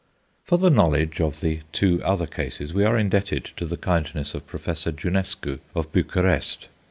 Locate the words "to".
3.57-3.67